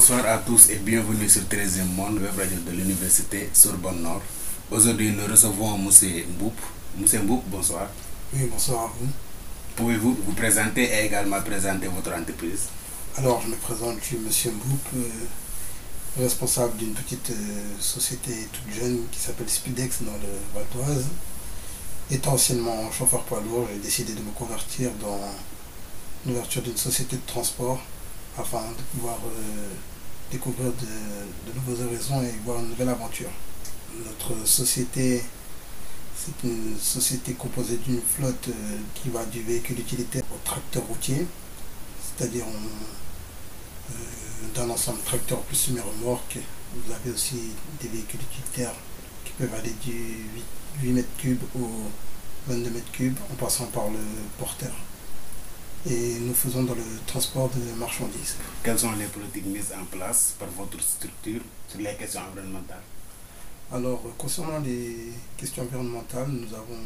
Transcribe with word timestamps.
Bonsoir 0.00 0.24
à 0.24 0.38
tous 0.38 0.70
et 0.70 0.76
bienvenue 0.76 1.28
sur 1.28 1.42
13e 1.42 1.84
Monde, 1.94 2.20
web 2.22 2.34
radio 2.34 2.56
de 2.66 2.70
l'Université 2.70 3.50
Sorbonne 3.52 4.00
Nord. 4.00 4.22
Aujourd'hui, 4.70 5.10
nous 5.10 5.30
recevons 5.30 5.74
M. 5.74 5.90
Mboup. 6.30 6.54
M. 6.98 7.22
Mboup, 7.24 7.42
bonsoir. 7.48 7.86
Oui, 8.32 8.48
bonsoir 8.50 8.84
à 8.84 8.86
vous. 8.98 9.08
Pouvez-vous 9.76 10.16
vous 10.24 10.32
présenter 10.32 10.84
et 10.84 11.04
également 11.04 11.42
présenter 11.42 11.86
votre 11.88 12.14
entreprise? 12.18 12.68
Alors, 13.18 13.42
je 13.42 13.48
me 13.48 13.56
présente, 13.56 13.98
je 14.00 14.06
suis 14.06 14.16
M. 14.48 14.54
Mboup, 14.54 14.96
euh, 14.96 16.22
responsable 16.22 16.78
d'une 16.78 16.94
petite 16.94 17.28
euh, 17.32 17.60
société 17.78 18.48
toute 18.50 18.74
jeune 18.74 19.02
qui 19.12 19.20
s'appelle 19.20 19.50
Speedex 19.50 19.98
dans 20.00 20.12
le 20.12 20.32
Val 20.54 20.64
d'Oise. 20.74 21.08
Étant 22.10 22.32
anciennement 22.32 22.90
chauffeur 22.90 23.22
poids 23.24 23.42
lourd, 23.42 23.68
j'ai 23.70 23.80
décidé 23.80 24.14
de 24.14 24.20
me 24.20 24.30
convertir 24.30 24.92
dans 24.98 25.20
l'ouverture 26.24 26.62
d'une 26.62 26.78
société 26.78 27.16
de 27.16 27.26
transport 27.26 27.82
afin 28.40 28.62
de 28.70 28.82
pouvoir 28.92 29.18
euh, 29.26 29.68
découvrir 30.30 30.72
de, 30.72 31.52
nouveaux 31.54 31.82
horizons 31.82 32.22
et 32.22 32.32
voir 32.44 32.60
une 32.60 32.70
nouvelle 32.70 32.88
aventure. 32.88 33.30
Notre 34.04 34.46
société, 34.46 35.22
c'est 36.16 36.46
une 36.46 36.78
société 36.78 37.32
composée 37.34 37.76
d'une 37.78 38.00
flotte 38.00 38.48
euh, 38.48 38.78
qui 38.94 39.10
va 39.10 39.24
du 39.26 39.42
véhicule 39.42 39.80
utilitaire 39.80 40.22
au 40.34 40.38
tracteur 40.44 40.82
routier, 40.84 41.26
c'est-à-dire 42.02 42.44
euh, 42.46 43.94
d'un 44.54 44.70
ensemble 44.70 45.00
tracteur 45.04 45.40
plus 45.42 45.56
semi-remorque. 45.56 46.38
Vous 46.74 46.92
avez 46.92 47.10
aussi 47.10 47.40
des 47.80 47.88
véhicules 47.88 48.20
utilitaires 48.20 48.74
qui 49.24 49.32
peuvent 49.32 49.54
aller 49.54 49.74
du 49.84 49.92
8, 49.92 50.44
8 50.82 50.92
mètres 50.92 51.16
cubes 51.18 51.42
au 51.56 51.68
22 52.48 52.70
mètres 52.70 52.92
cubes 52.92 53.18
en 53.32 53.34
passant 53.34 53.66
par 53.66 53.88
le 53.88 53.98
porteur. 54.38 54.72
Et 55.88 56.18
nous 56.20 56.34
faisons 56.34 56.64
dans 56.64 56.74
le 56.74 56.82
transport 57.06 57.48
de 57.48 57.72
marchandises. 57.78 58.36
Quelles 58.62 58.78
sont 58.78 58.92
les 58.92 59.06
politiques 59.06 59.46
mises 59.46 59.72
en 59.80 59.84
place 59.86 60.34
par 60.38 60.48
votre 60.48 60.78
structure 60.82 61.40
sur 61.68 61.80
les 61.80 61.94
questions 61.94 62.20
environnementales? 62.20 62.82
Alors, 63.72 64.02
concernant 64.18 64.58
les 64.58 65.12
questions 65.38 65.62
environnementales, 65.62 66.28
nous 66.28 66.52
avons 66.54 66.82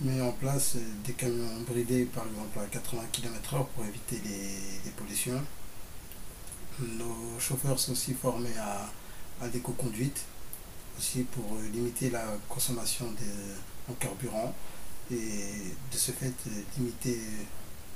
mis 0.00 0.20
en 0.22 0.32
place 0.32 0.76
des 1.04 1.12
camions 1.12 1.60
bridés, 1.68 2.04
par 2.06 2.24
exemple, 2.26 2.58
à 2.60 2.64
80 2.66 3.02
km/h 3.12 3.66
pour 3.74 3.84
éviter 3.84 4.20
les, 4.24 4.80
les 4.84 4.90
pollutions. 4.96 5.42
Nos 6.80 7.38
chauffeurs 7.38 7.78
sont 7.78 7.92
aussi 7.92 8.14
formés 8.14 8.56
à, 8.58 8.90
à 9.44 9.48
l'éco-conduite, 9.48 10.22
aussi 10.98 11.24
pour 11.24 11.44
euh, 11.56 11.68
limiter 11.74 12.08
la 12.08 12.24
consommation 12.48 13.06
de, 13.06 13.92
en 13.92 13.94
carburant 13.96 14.54
et 15.10 15.16
de 15.16 15.96
ce 15.96 16.12
fait 16.12 16.32
euh, 16.46 16.50
limiter 16.78 17.18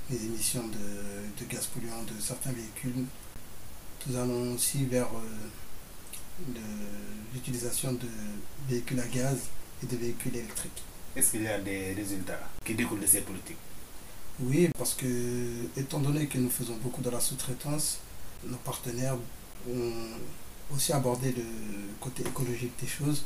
les 0.08 0.24
émissions 0.24 0.66
de, 0.68 1.44
de 1.44 1.50
gaz 1.50 1.66
polluants 1.66 2.02
de 2.02 2.20
certains 2.20 2.52
véhicules. 2.52 3.04
Nous 4.06 4.16
allons 4.16 4.54
aussi 4.54 4.84
vers 4.86 5.06
euh, 5.06 6.58
l'utilisation 7.34 7.92
de 7.92 8.08
véhicules 8.68 9.00
à 9.00 9.06
gaz 9.06 9.38
et 9.82 9.86
de 9.86 9.96
véhicules 9.96 10.36
électriques. 10.36 10.82
Est-ce 11.14 11.32
qu'il 11.32 11.42
y 11.42 11.48
a 11.48 11.58
des 11.60 11.92
résultats 11.92 12.40
qui 12.64 12.74
découlent 12.74 13.00
de 13.00 13.06
ces 13.06 13.20
politiques? 13.20 13.58
Oui, 14.40 14.70
parce 14.78 14.94
que 14.94 15.06
étant 15.76 16.00
donné 16.00 16.26
que 16.26 16.38
nous 16.38 16.50
faisons 16.50 16.76
beaucoup 16.76 17.02
de 17.02 17.10
la 17.10 17.20
sous-traitance, 17.20 17.98
nos 18.44 18.56
partenaires 18.58 19.16
ont 19.68 19.92
aussi 20.74 20.92
abordé 20.92 21.32
le 21.32 21.44
côté 22.00 22.22
écologique 22.22 22.72
des 22.80 22.86
choses. 22.86 23.24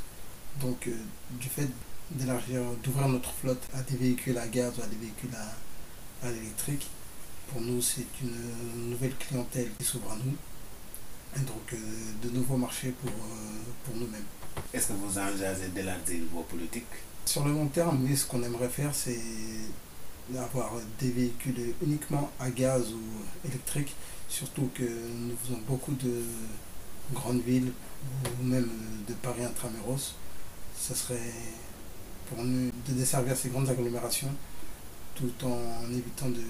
Donc, 0.60 0.86
euh, 0.88 0.92
du 1.38 1.48
fait 1.48 1.68
d'élargir, 2.10 2.62
d'ouvrir 2.82 3.08
notre 3.08 3.32
flotte 3.32 3.62
à 3.74 3.82
des 3.82 3.96
véhicules 3.96 4.38
à 4.38 4.46
gaz 4.48 4.72
ou 4.78 4.82
à 4.82 4.86
des 4.86 4.96
véhicules 4.96 5.34
à, 5.34 5.52
à 6.24 6.30
l'électrique, 6.30 6.88
pour 7.52 7.60
nous, 7.60 7.80
c'est 7.80 8.06
une 8.22 8.90
nouvelle 8.90 9.14
clientèle 9.16 9.70
qui 9.78 9.84
s'ouvre 9.84 10.12
à 10.12 10.16
nous. 10.16 10.34
Et 11.36 11.40
donc, 11.40 11.72
euh, 11.72 11.76
de 12.22 12.30
nouveaux 12.30 12.56
marchés 12.56 12.92
pour, 13.02 13.10
euh, 13.10 13.60
pour 13.84 13.96
nous-mêmes. 13.96 14.24
Est-ce 14.72 14.88
que 14.88 14.92
vous 14.94 15.18
envisagez 15.18 15.68
d'élargir 15.68 16.22
vos 16.32 16.42
politiques? 16.42 16.84
Sur 17.24 17.44
le 17.44 17.52
long 17.52 17.66
terme, 17.66 18.04
oui, 18.04 18.16
ce 18.16 18.26
qu'on 18.26 18.42
aimerait 18.42 18.68
faire, 18.68 18.94
c'est 18.94 19.20
d'avoir 20.28 20.72
des 20.98 21.10
véhicules 21.10 21.74
uniquement 21.82 22.30
à 22.40 22.50
gaz 22.50 22.92
ou 22.92 23.46
électrique, 23.46 23.94
surtout 24.28 24.70
que 24.74 24.84
nous 24.84 25.36
faisons 25.44 25.60
beaucoup 25.66 25.92
de 25.92 26.22
grandes 27.12 27.42
villes 27.42 27.72
ou 28.40 28.44
même 28.44 28.70
de 29.06 29.14
Paris 29.14 29.44
intramuros. 29.44 30.14
Ce 30.78 30.94
serait 30.94 31.32
pour 32.28 32.42
nous 32.42 32.70
de 32.88 32.92
desservir 32.92 33.36
ces 33.36 33.50
grandes 33.50 33.68
agglomérations 33.68 34.32
tout 35.14 35.46
en 35.46 35.90
évitant 35.90 36.28
de, 36.28 36.42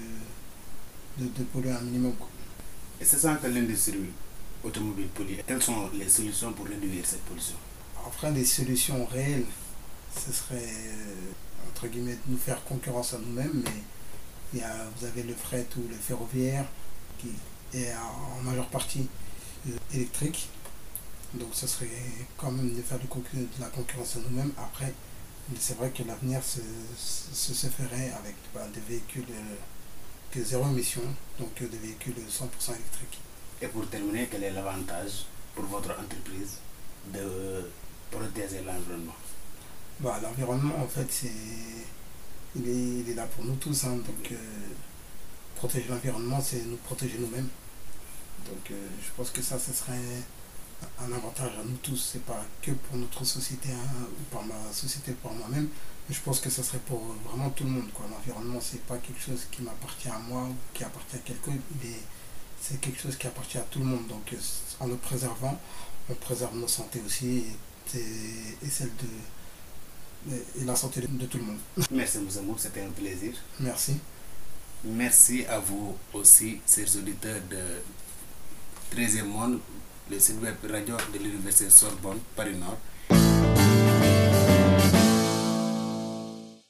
de, 1.19 1.25
de 1.27 1.43
polluer 1.51 1.71
un 1.71 1.81
minimum. 1.81 2.13
Et 2.99 3.05
ce 3.05 3.17
sont 3.17 3.35
que 3.35 3.47
l'industrie 3.47 4.09
automobile 4.63 5.07
pollue. 5.07 5.35
Quelles 5.45 5.61
sont 5.61 5.89
les 5.93 6.09
solutions 6.09 6.53
pour 6.53 6.65
réduire 6.65 7.05
cette 7.05 7.21
pollution? 7.21 7.57
Après, 8.05 8.31
les 8.31 8.45
solutions 8.45 9.05
réelles, 9.05 9.45
ce 10.15 10.31
serait, 10.31 10.55
euh, 10.55 11.69
entre 11.69 11.87
guillemets, 11.87 12.13
de 12.13 12.31
nous 12.31 12.37
faire 12.37 12.63
concurrence 12.63 13.13
à 13.13 13.19
nous-mêmes, 13.19 13.63
mais 13.63 13.83
il 14.53 14.59
y 14.59 14.63
a, 14.63 14.73
vous 14.95 15.05
avez 15.05 15.23
le 15.23 15.33
fret 15.33 15.67
ou 15.77 15.87
le 15.89 15.95
ferroviaire 15.95 16.65
qui 17.19 17.29
est 17.77 17.93
en 17.93 18.41
majeure 18.43 18.69
partie 18.69 19.07
euh, 19.67 19.77
électrique. 19.93 20.49
Donc, 21.33 21.49
ce 21.53 21.67
serait 21.67 21.89
quand 22.37 22.51
même 22.51 22.73
de 22.73 22.81
faire 22.81 22.97
de 22.97 23.05
la 23.59 23.67
concurrence 23.67 24.15
à 24.15 24.19
nous-mêmes. 24.29 24.51
Après, 24.57 24.93
c'est 25.59 25.77
vrai 25.77 25.91
que 25.91 26.03
l'avenir 26.03 26.41
se, 26.43 26.59
se, 26.97 27.53
se 27.53 27.67
ferait 27.67 28.11
avec 28.19 28.35
bah, 28.53 28.67
des 28.73 28.81
véhicules 28.81 29.25
euh, 29.31 29.55
que 30.31 30.43
zéro 30.43 30.65
émission, 30.67 31.01
donc 31.39 31.51
euh, 31.61 31.67
des 31.67 31.77
véhicules 31.77 32.15
100% 32.15 32.73
électriques. 32.75 33.19
Et 33.61 33.67
pour 33.67 33.87
terminer, 33.89 34.27
quel 34.29 34.43
est 34.43 34.51
l'avantage 34.51 35.25
pour 35.53 35.65
votre 35.65 35.91
entreprise 35.91 36.57
de 37.13 37.69
protéger 38.11 38.61
l'environnement? 38.65 39.15
Bah, 39.99 40.19
L'environnement, 40.21 40.75
en 40.83 40.87
fait, 40.87 41.07
c'est 41.09 41.31
il 42.55 42.67
est, 42.69 42.99
il 43.01 43.09
est 43.09 43.15
là 43.15 43.25
pour 43.27 43.45
nous 43.45 43.55
tous. 43.55 43.83
hein. 43.85 43.95
donc, 43.97 44.31
euh, 44.31 44.35
protéger 45.55 45.87
l'environnement, 45.89 46.41
c'est 46.41 46.63
nous 46.65 46.77
protéger 46.77 47.17
nous-mêmes. 47.19 47.49
Donc, 48.45 48.71
euh, 48.71 48.87
je 49.01 49.09
pense 49.15 49.29
que 49.31 49.41
ça, 49.41 49.57
ce 49.59 49.73
serait 49.73 49.99
un 50.99 51.11
avantage 51.13 51.51
à 51.59 51.63
nous 51.63 51.77
tous. 51.83 52.09
C'est 52.13 52.23
pas 52.25 52.43
que 52.61 52.71
pour 52.71 52.97
notre 52.97 53.23
société 53.25 53.69
hein, 53.71 54.05
ou 54.09 54.23
par 54.35 54.43
ma 54.45 54.71
société, 54.73 55.11
pour 55.13 55.33
moi-même. 55.33 55.67
Mais 56.07 56.15
je 56.15 56.21
pense 56.21 56.39
que 56.39 56.49
ce 56.49 56.61
serait 56.63 56.79
pour 56.85 56.99
vraiment 57.29 57.49
tout 57.49 57.63
le 57.63 57.71
monde. 57.71 57.87
L'environnement, 58.11 58.59
c'est 58.61 58.81
pas 58.85 58.97
quelque 58.97 59.21
chose 59.21 59.45
qui 59.51 59.61
m'appartient 59.63 60.09
à 60.09 60.19
moi 60.19 60.43
ou 60.43 60.55
qui 60.73 60.83
appartient 60.83 61.15
à 61.15 61.19
quelqu'un. 61.19 61.53
Est- 61.83 62.03
C'est 62.61 62.79
quelque 62.81 62.99
chose 63.01 63.15
qui 63.17 63.27
appartient 63.27 63.57
à 63.59 63.65
tout 63.69 63.79
le 63.79 63.85
monde. 63.85 64.07
Donc, 64.07 64.33
euh, 64.33 64.37
en 64.79 64.87
le 64.87 64.95
préservant, 64.95 65.59
on 66.09 66.13
préserve 66.15 66.55
nos 66.57 66.67
santé 66.67 66.99
aussi 67.05 67.43
et, 67.95 67.99
et 68.63 68.69
celle 68.69 68.91
de, 70.27 70.35
et 70.61 70.63
la 70.65 70.75
santé 70.75 71.01
de, 71.01 71.07
de 71.07 71.25
tout 71.27 71.37
le 71.37 71.43
monde. 71.43 71.59
Merci 71.91 72.17
M. 72.17 72.27
Mboup, 72.43 72.57
c'était 72.57 72.81
un 72.81 72.89
plaisir. 72.89 73.33
Merci. 73.59 73.97
Merci 74.83 75.45
à 75.47 75.59
vous 75.59 75.95
aussi, 76.13 76.59
chers 76.67 76.95
auditeurs 76.95 77.41
de 77.49 77.81
13e 78.95 79.23
Monde, 79.25 79.59
le 80.09 80.19
site 80.19 80.41
web 80.41 80.55
radio 80.69 80.95
de 81.13 81.17
l'Université 81.19 81.69
Sorbonne, 81.69 82.19
Paris 82.35 82.55
Nord. 82.55 82.77